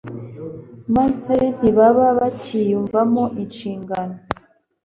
maze 0.95 1.35
ntibaba 1.59 2.05
bacyiyumvamo 2.19 3.23
inshingano 3.41 4.15